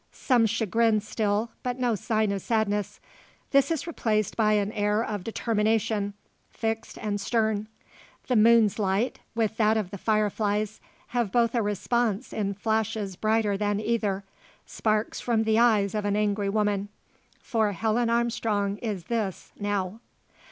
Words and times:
Some 0.11 0.47
chagrin 0.47 0.99
still, 0.99 1.51
but 1.61 1.77
no 1.77 1.93
sign 1.93 2.31
of 2.31 2.41
sadness. 2.41 2.99
This 3.51 3.69
is 3.69 3.85
replaced 3.85 4.35
by 4.35 4.53
an 4.53 4.71
air 4.71 5.03
of 5.03 5.23
determination, 5.23 6.15
fixed 6.49 6.97
and 6.97 7.21
stern. 7.21 7.67
The 8.25 8.35
moon's 8.35 8.79
light, 8.79 9.19
with 9.35 9.57
that 9.57 9.77
of 9.77 9.91
the 9.91 9.99
fire 9.99 10.31
flies, 10.31 10.81
have 11.09 11.31
both 11.31 11.53
a 11.53 11.61
response 11.61 12.33
in 12.33 12.55
flashes 12.55 13.15
brighter 13.15 13.55
than 13.57 13.79
either 13.79 14.23
sparks 14.65 15.19
from 15.21 15.43
the 15.43 15.59
eyes 15.59 15.93
of 15.93 16.03
an 16.03 16.15
angry 16.15 16.49
woman. 16.49 16.89
For 17.39 17.71
Helen 17.71 18.09
Armstrong 18.09 18.77
is 18.77 19.03
this, 19.03 19.51
now. 19.59 19.99